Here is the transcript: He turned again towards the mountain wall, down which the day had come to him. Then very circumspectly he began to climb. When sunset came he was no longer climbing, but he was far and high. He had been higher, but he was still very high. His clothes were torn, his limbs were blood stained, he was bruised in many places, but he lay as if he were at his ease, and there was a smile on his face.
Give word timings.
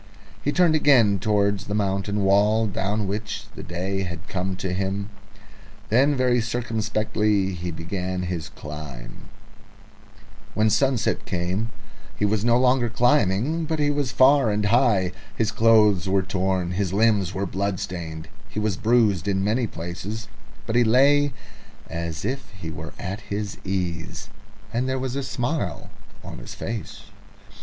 He 0.43 0.51
turned 0.51 0.73
again 0.73 1.19
towards 1.19 1.65
the 1.65 1.75
mountain 1.75 2.23
wall, 2.23 2.65
down 2.65 3.07
which 3.07 3.43
the 3.53 3.61
day 3.61 4.01
had 4.01 4.27
come 4.27 4.55
to 4.55 4.73
him. 4.73 5.11
Then 5.89 6.15
very 6.15 6.41
circumspectly 6.41 7.53
he 7.53 7.69
began 7.69 8.21
to 8.25 8.41
climb. 8.55 9.29
When 10.55 10.71
sunset 10.71 11.27
came 11.27 11.69
he 12.15 12.25
was 12.25 12.43
no 12.43 12.57
longer 12.57 12.89
climbing, 12.89 13.65
but 13.65 13.77
he 13.77 13.91
was 13.91 14.11
far 14.11 14.49
and 14.49 14.65
high. 14.65 14.79
He 14.87 14.93
had 14.95 15.03
been 15.03 15.03
higher, 15.03 15.09
but 15.11 15.37
he 15.37 15.43
was 15.43 15.49
still 15.51 15.59
very 15.59 15.75
high. 15.75 15.85
His 15.95 16.01
clothes 16.03 16.09
were 16.09 16.23
torn, 16.23 16.71
his 16.71 16.93
limbs 16.93 17.33
were 17.35 17.45
blood 17.45 17.79
stained, 17.79 18.27
he 18.49 18.59
was 18.59 18.77
bruised 18.77 19.27
in 19.27 19.43
many 19.43 19.67
places, 19.67 20.27
but 20.65 20.75
he 20.75 20.83
lay 20.83 21.31
as 21.87 22.25
if 22.25 22.49
he 22.59 22.71
were 22.71 22.93
at 22.97 23.19
his 23.21 23.59
ease, 23.63 24.29
and 24.73 24.89
there 24.89 24.97
was 24.97 25.15
a 25.15 25.21
smile 25.21 25.91
on 26.23 26.39
his 26.39 26.55
face. 26.55 27.01